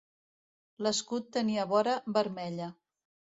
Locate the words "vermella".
2.17-2.71